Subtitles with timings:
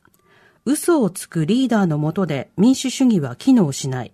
[0.66, 4.14] 嘘をつくリーダーの下で民主主義は機能しない。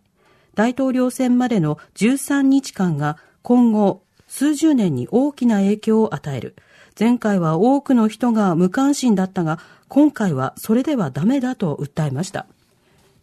[0.54, 6.56] 大統領選までの13日間が今後数十年に大きな影響を与える。
[6.98, 12.48] 前回は多くの人が無関心だったが、今回はそれではダメだと訴えました。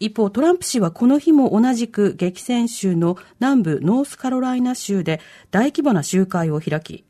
[0.03, 5.21] 一方、トランプ氏はこの日も同じく激戦州の南部ノースカロライナ州で
[5.53, 7.05] 大規模な集会を開き、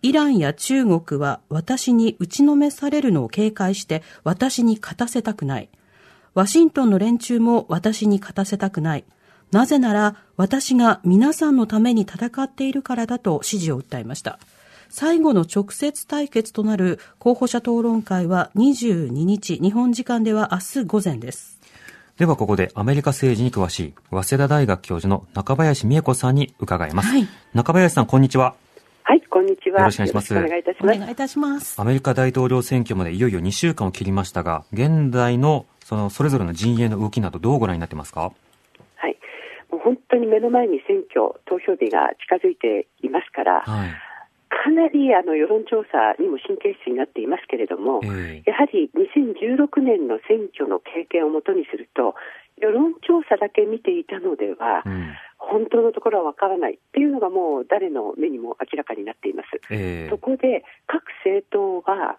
[0.00, 5.68] イランや中国は私に打ちのめされるのを警戒して私に勝たせたくない。
[6.32, 9.04] ワシントンの連中も私に勝たせたくない。
[9.52, 14.38] なぜなら私が皆さんのために戦っているからだと支持を訴えました。
[14.88, 21.57] 最後の直接対決となる候補者討論会は22日、日本時間では明日午前です。
[22.18, 27.10] ではここでアメリカ政治に詳しい早稲田大学教授の中林美恵子さんに伺います。
[27.10, 28.56] はい中林さん、こんにちは。
[29.04, 29.78] はい、こんにちは。
[29.78, 30.96] よろしくお願いしますよろくお願いいたします。
[30.96, 31.80] お願いいたします。
[31.80, 38.32] アメリカ大統領選挙までいよいよ2週間を切りましたが、現在のそのそれぞれの陣営の動きなどどうご覧になってますか？
[38.96, 39.16] はい。
[39.70, 43.90] もう本当に目の前に選挙、投票日が近づいていますから、はい。
[44.48, 52.14] かなりあの世論調査にも神経質になっていますけれども、えやはり2016年の選挙の経験をもとにすると、
[52.56, 55.14] 世論調査だけ見ていたのでは、うん。
[55.38, 59.48] 本当のところはわからないっていうのがもう誰の目にも明らかになっています。
[59.70, 62.18] えそこで各政党は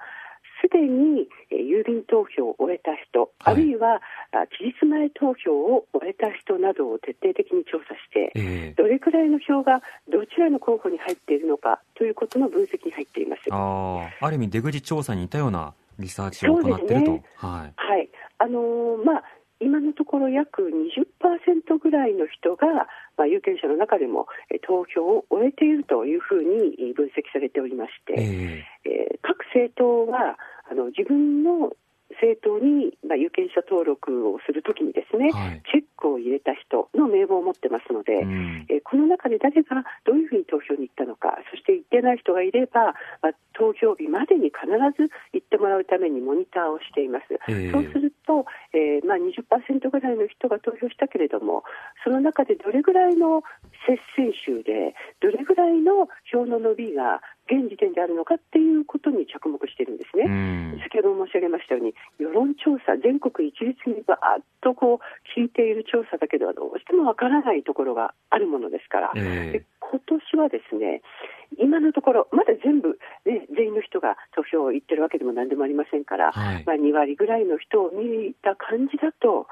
[0.62, 9.82] すでにえー郵便投票を終えた人、はいあるいはあ期日前投票を終えた人などを徹底的に調査して、ええどれくらいの票が
[10.12, 13.42] どちらの候補に入っているのかということの分析に入っています。
[13.52, 17.12] ああ、ある意味出口調査に似たようなリサーチを行っていると。
[17.36, 17.74] はい。
[17.76, 18.10] はい、
[18.40, 19.24] あのーまあ
[19.60, 22.88] 今のところ約20%ぐらいの人が、
[23.18, 29.16] まあ、有権者の中でもえー投票を終えているというふうにえー分析されておりまして、ええ。
[29.16, 30.38] ー各政党は
[30.72, 31.72] あの自分の
[32.12, 35.62] 政党に、まあ、有権者登録をするときにですね、はい
[36.00, 38.66] クを入れた人の名簿を持ってますので、えうん。
[38.70, 44.66] えーこの中で誰がどういうふうに投票に行ったのか、そして行ってない人がいれば、まあ、投票日までに必
[44.98, 47.26] ず行ってもらうためにモニターをしています。
[47.50, 51.64] ええそうすると、えーまあ、20%ぐらいの人が投票したけれども、
[52.04, 53.44] その中でどれぐらいの
[53.86, 60.24] 接戦州で、どれぐらいの票の伸びが現時点であるのかっていうことに着目しているんですね。
[60.26, 60.30] う
[60.78, 60.80] ん。
[60.84, 71.02] 先ほど申し上げましたように、世論調査、全国一律にばーっとこう聞いている調査だけではどうしてもわからないところがあるものですから、えで今年はですね、
[71.58, 79.48] 今のところ、まだ全部、ね、全員の人が投票を行ってるわけでもなんでもありませんから、はいまあ、2割ぐらいの人を見た感じだと、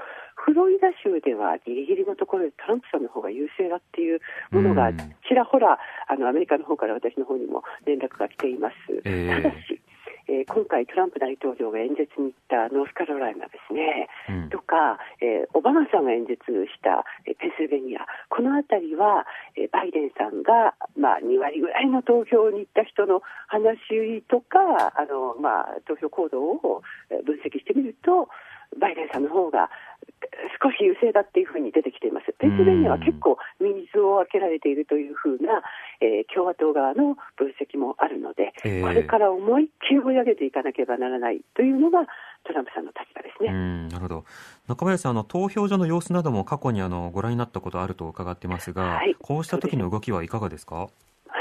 [0.47, 4.97] フロリダ州ではギリギリのところでトランプさんの方が優勢だっていうものがうん。
[5.27, 5.77] ちらほら
[6.07, 8.75] あのアメリカの方から私の方にも連絡が来ています。
[9.03, 9.43] ええ。
[9.43, 9.81] ただし、
[10.29, 14.49] えー今回トランプ大統領が演説に行ったノースカロライナですね、うん。
[14.49, 28.27] とか、えーオバマさんが演説した、えーペンシルベニア、この辺りは、えーバイデンさんが、まあ、2割ぐらいの投票に行った人の話とか、あのまあ、投票行動をえー分析してみると、
[28.79, 29.67] バイデンさんの方がえー
[30.61, 32.33] 少し優勢だっていうふうに出てきています。
[32.37, 35.61] ペンシルベニアは結構水を開けられているというふうな、
[36.01, 42.05] えー共和党側の分析もあるので、ええこれから思いっきり追い上げていかなければならないというのが
[42.43, 43.49] トランプさんの立場ですね。
[43.49, 44.25] うん、なるほど。
[44.67, 50.75] 中林さん、あの、投票所の様子なども過去にあの、ご覧になったことあると伺ってますが、はいこうした時の動きはいかがですか？
[50.75, 50.87] は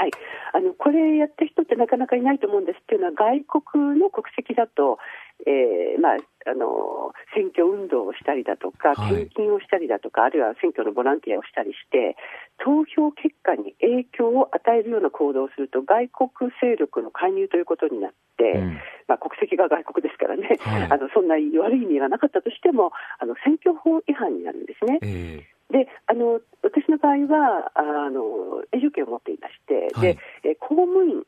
[0.07, 0.11] い、
[0.53, 4.99] あのこれやった人ってなかなかいないと思うんですっていうのは外国の国籍だと、
[5.45, 6.17] えーまあ、
[6.49, 9.27] あの選挙運動をしたりだとかはい。
[9.27, 12.17] 献金をしたりだとか、あるいは選挙のボランティアをしたりして
[12.63, 18.79] 投票結果に影響を与えるような行動をすると外国勢力の介入ということになって、うん。
[19.07, 20.83] まあ、国籍が外国ですからね、はい。
[20.89, 24.99] あのそんな悪い意味がなかったとしてもあの選挙法違反になるんですね。
[25.01, 30.15] えであの私の場合はあの永住権を持っていまして、はい。
[30.15, 31.23] でえ公務員、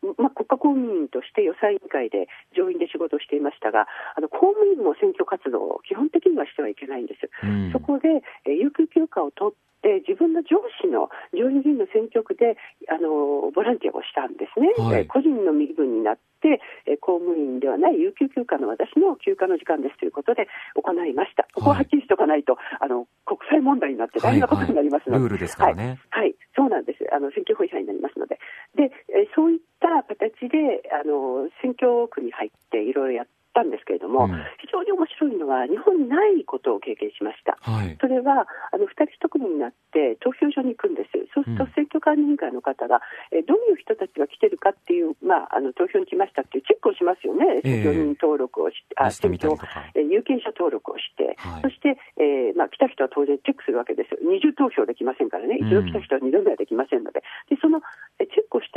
[0.69, 7.25] 公務員として予算委員会で上院で仕事をしていましたがあの公務員も選挙活動を基本的にはしてはいけないんです。
[7.43, 7.71] えうん。
[7.71, 12.59] そこで、えー有給休暇を取っって自分の上司の上院議員の選挙区で
[12.91, 15.01] あのボランティアをしたんですね、はい。
[15.01, 25.99] えー個人の身分になって、えー公務員ではない有給休暇の私の休暇の時間ですということで行いました、ここははっきりしておかないと、あの国際問題になって大変なことになりますので、ルールですからね。
[26.11, 27.07] はい、そうなんです。
[27.15, 28.39] あの選挙法違反になりますので、
[28.75, 29.68] で、えーそういった
[30.39, 34.31] 形であの選挙区に入っていろいろやったんですけれども、うん。
[34.61, 37.57] 非常に面白いのは日本にないことを経験しました。
[37.59, 37.97] はい。
[37.99, 41.73] それはあの2人1組になって投票所に行くんです、そうするとうん。
[41.75, 43.01] 選挙管理委員会の方が、
[43.31, 47.81] えーどういう人たちが来てるかっていう、まあ、あの投票に来ましたっていうチェックをしますよね、ええ。
[47.81, 49.49] 選挙人登録をして、あ選挙
[49.97, 51.61] 有権者登録をして、はい。
[51.63, 55.67] そして、えーまあ、来た人は当然チェックするわけですよ、二重投票できませんからね、うん。
[55.67, 57.81] 一度来た人は二度目はできませんので、でその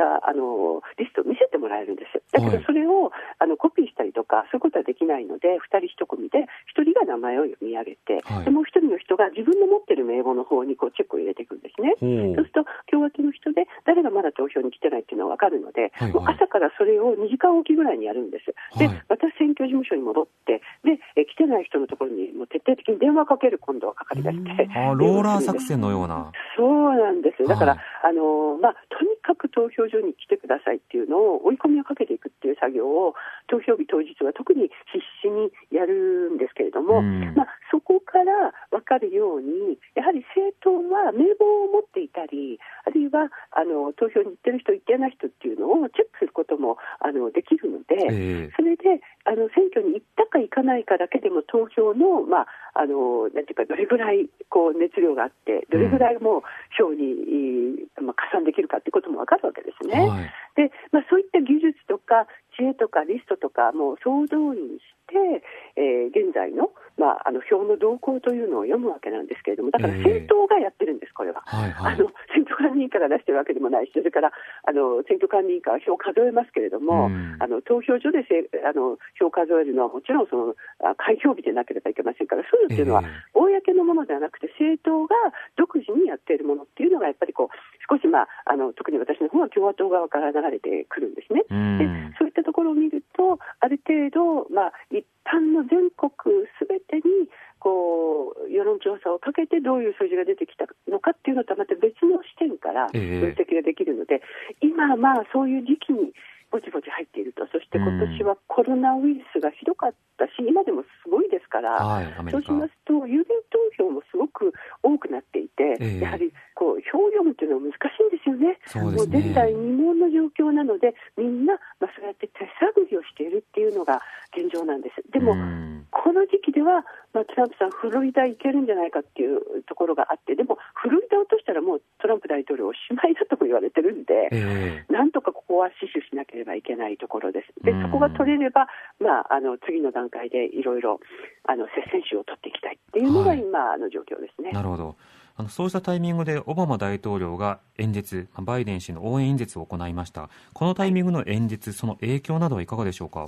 [0.02, 2.58] したあのリストを見せてもらえるんです、だけはい。
[2.58, 8.44] どそれをあのコピーしたりとか、そういうことはできないので、2人1組で、1人が名前を読み上げて、はい。
[8.44, 11.94] でもう1人の人が自分の持ってる名簿の方にこうチェックを入れていくんですね。
[12.34, 16.12] そうすると共和党の人で誰がまだ投票に来てないっていうのは分かるので、はいはい。
[16.12, 19.02] もう朝からそれを2時間おきぐらいにやるんです、ではい。
[19.08, 26.32] また選挙事務所に戻ってでえ来てない人のところにもう徹底的に電話かける今度はかかり出して、あローラー作戦のような。
[26.56, 27.82] そうなんです、だから、はい。
[28.04, 33.14] あのまあ、とにかく投票所に来てくださいっていうのを追い込みをかけていくっていう作業を
[33.48, 37.34] 投票日当日は特に必死にやるんですけれども、うん。
[37.34, 56.42] まあ、そこから分かるように、やはり政党は名簿を持っていたり、あるいはあの投票に行ってる人、行ってない人っていうのをチェックすることもあのできるので、ええそれであの選挙に行ったか行かないかだけでも投票の、まあ、あのなんていうか、どれぐらいこう熱量があって、どれぐらいもう
[56.76, 60.08] 票に、いいまあ、加算できるかということも分かるわけですね。
[60.08, 60.32] はい。
[60.56, 62.26] でまあ、そういった技術とか
[62.56, 65.44] 知恵とかリストとかも総動員して、
[65.76, 66.70] えー現在の,、
[67.02, 70.22] まあ、あの票の動向というのを読むわけなんですけれども、だからええ。
[70.22, 71.42] 政党がやってるんです、これは。
[71.50, 71.94] はいはい。
[71.94, 77.42] あの選挙管理委員会が出してるわけでもないし、それからあの選挙管理委員会は票を数えますけれども、うん。
[77.42, 80.54] あの投票所でせあの票を数えるのはもちろんその
[80.86, 85.14] あ開票日でなければいけませんから、そういうのっていうのは、え公のものではなくて、政党が
[85.58, 87.56] 独自にやっているものっていうのが、やっぱりこう
[87.90, 91.42] 少し、まあ、あの特に私の方は共和党側から流れてくるんですね。
[91.50, 91.78] うん。
[91.78, 96.10] でそういったところを見ると、ある程度、まあ、一般の全国
[96.51, 97.28] すべてに
[97.60, 104.22] こう世論調査をかけてどういう数字が出てきたのかっていうのとはまた別の視点から分ええ析ができるので、
[104.60, 106.12] 今、まあ、そういう時期に
[106.52, 111.80] ぼちぼち入っていると、そして今年はコロナウイルスがひどかったし、今でもすごいですから。
[111.80, 112.12] はい。
[112.30, 114.52] そうしますと、郵便投票もすごく
[114.82, 118.58] 多くなっていて、ええやはりこう票を読むというのは難しいんですよね。
[118.66, 119.56] そうですもう前代ね。
[119.56, 124.02] 未聞の状況なので、みんな、まあ、そうやって手探りをしているっていうのが
[124.36, 125.00] 現状なんです。
[125.10, 125.81] でも、うん
[126.12, 126.84] この時期では、
[127.16, 137.64] まあ、トランプさん、フロリダ行けるんじゃないかっていうところがあって、でも、フロリダを落としたらもうトランプ大統領おしまいだとも言われてるんで、えなんとかここは死守しなければいけないところです。
[137.64, 138.68] でうん、そこが取れれば、
[139.00, 141.00] まあ、あの次の段階でいろいろ
[141.48, 144.50] あの接戦手を取っていきたいっていうのがはい今の状況ですね。
[144.52, 144.96] えなるほど。
[145.34, 150.28] あのそうしたタイミングでオバマ大統領が演説、まあバイデン氏の応援演説を行いました。
[150.52, 153.26] このタイミングの演説、その影響などはいかがでしょうか？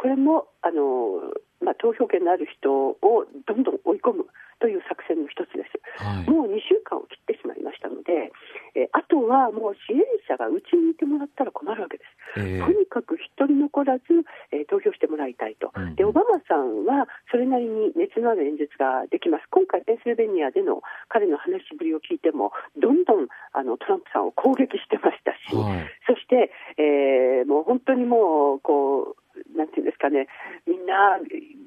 [0.00, 1.20] これもあの、
[1.60, 2.96] まあ、投票権のある人を
[3.44, 4.24] どんどん追い込む
[4.60, 5.76] という作戦の一つです。
[6.00, 6.28] はい。
[6.28, 8.32] もう2週間を切ってしまいましたので、
[8.76, 12.40] えーあとはもう支援者がうちにいてもらったら困るわけです。
[12.40, 14.04] ええとにかく一人残らず、
[14.52, 25.88] えー投票してもらいたいと、うんでオバマさんはそれなりに熱のある演説ができます、今回、ペンシルベニアでの彼の話しぶりを聞いても、どんどんあのトランプさんを攻撃してましたし、はい。
[26.06, 29.19] そして、えーもう本当にもうこう、
[29.60, 30.26] なんていうんですかね、
[30.66, 31.20] みんな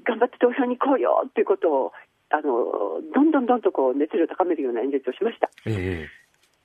[0.04, 1.92] 頑張って投票に行こうよということを、
[2.34, 5.52] あのどんどんどんとこう熱量を高めるような演説をしました。
[5.68, 6.10] え。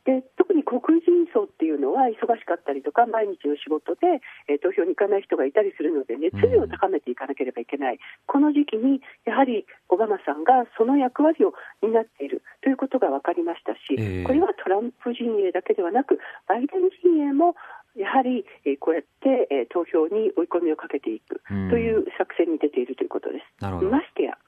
[0.09, 14.25] で特に黒人層っていうのは忙しかったりとか毎日の仕事で、えー投票に行かない人がいたりするので熱量を高めていかなければいけない、この時期にやはりオバマさんがその役割を担っているということが分かりましたし、ええ。
[14.25, 16.19] これはトランプ陣営だけではなく
[16.49, 17.55] バイデン陣営も
[17.97, 23.65] やはり、えーこうやって、えー投票に追い込みをかけていくうんという作戦に出ているということです。
[23.91, 24.39] ましてや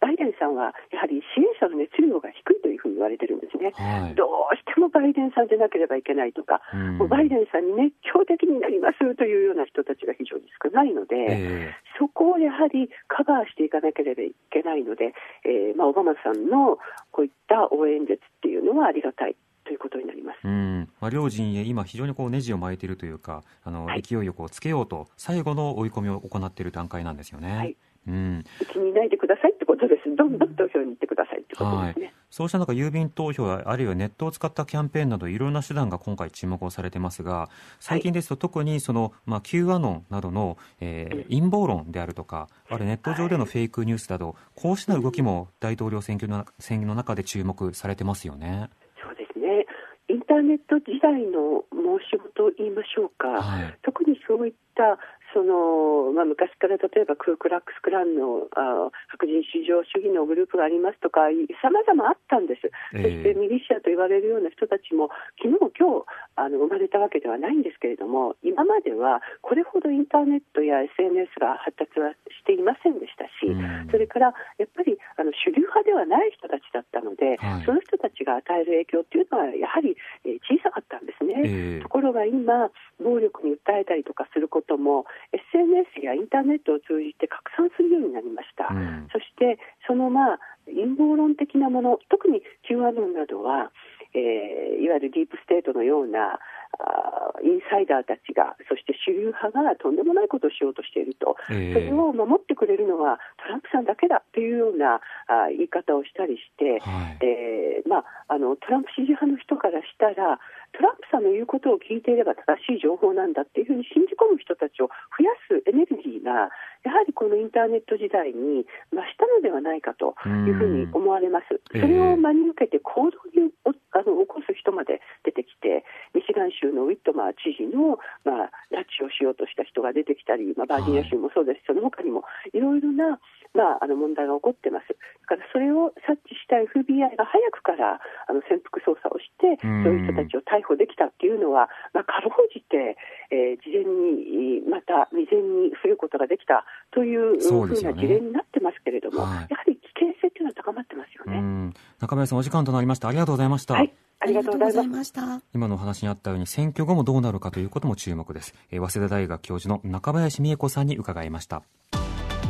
[0.00, 3.72] バイデンさんはやはり支援者の熱量が低いというふうに言われてるんですね。
[3.72, 4.14] はい。
[4.14, 16.78] どうしてもバイデンさんでなければいけないとか、うんもうバイデンさんに熱狂的になりますというような人たちが非常に少ないので、えそこをやはりカバーしていかなければいけないので、えーまあ、オバマさんの
[17.10, 20.38] こういった応援演説っていうのはありがたいということになります。
[20.44, 20.88] えうん。
[21.00, 27.56] まあ、両陣営、今非常にこうネジを巻いているというか、あの、はい勢いをこうつけようと、最後の追い込みを行っている段階なんですよね。
[27.56, 28.44] はいうん。
[28.60, 30.14] うちにいないでくださいってことです。
[30.14, 32.12] どんどん投票に行ってくださいってことですね。
[32.30, 48.68] そうした中、郵便投票やあるいはネットを使ったキャンペーンなどいろんな手段が今回注目をされてますが最近ですと特にその、まあ、Q アノンなどの、えー、陰謀論であるとかあるネット上でのフェイクニュースなど、こうした動きも大統領選挙の選挙の中で注目されてますよね。
[49.00, 49.64] そうですね
[50.08, 54.98] インターネット時代の申し子と言いましょうか、はい、特にそういった
[55.34, 61.26] その、まあ、昔から例えばクークラックスクランのあ白人至上主義のグループがありますとか
[61.60, 65.10] さまざまあったんです、えー、そしてミリシアと言われるような人たちも
[65.42, 66.06] 昨日今日
[66.38, 81.34] あの生まれたわけではないんですけれども今まではこれほどインターネットや SNS が発達はしていませんでしたし、うん、それからやっぱりあの主流派ではない人たちだったので、はい、その人たちが与える影響というのはやはり、えー、小さかったんですね。
[81.42, 82.70] えー、ところが今
[83.02, 93.70] 暴力に訴えたりとかすることも SNS やインターネットを通じて拡散するようになりました、うん、そしてそのまあ陰謀論的なもの特に Q アノンなどは、
[94.14, 96.38] えー、いわゆるディープステートのような
[96.78, 110.40] あインサイダーたちがそして主流派がとんでもないことをしようとしていると、えー、それを守ってくれるのはトランプさんだけだというようなあ言い方をしたりして、はい、えー、まあ、あのトランプ支持派の人からしたら
[110.74, 116.50] トランプさんの言うことを聞いていれば正しい情報なんだっていうふうに信じ込む人たちを増やすエネルギーが
[116.82, 121.62] やはりこのインターネット時代に増したのではないかというふうに思われます。
[121.70, 133.22] それを真に受けて行動にあの起こす人まで出てきてミシガン州のウィットマー知事の、まあ、拉致をしようとした人が出てきたり、まあ、バージニア州もそうです、はい、その他にもいろいろな、
[133.54, 134.90] まあ、あの問題が起こってます。
[134.90, 137.96] だからそれを察知した FBI が早くから
[138.28, 143.00] あの潜伏捜査をして、そういう人たちを逮捕できたっていうのは、まあ、かろうじて、
[143.32, 151.72] えー、事前にまた未然に防ぐことができたというふうな事例になってますけれども、はい、やはり危険性というのは高まってますよね。
[151.98, 153.08] 中林さん、お時間となりました。
[153.08, 153.74] ありがとうございました。
[153.74, 155.42] はいありがとうございました。
[155.54, 158.54] 今のお話にあったように選挙後もどうなるかということも注目です。
[158.70, 161.62] えー、早稲田大学教授の中林美恵子さんに伺いました。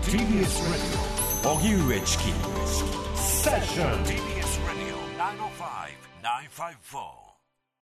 [0.02, 0.44] TBS
[1.42, 3.03] Radio 荻上チキ
[3.44, 4.96] セッション TBS Radio
[6.22, 7.23] 905-954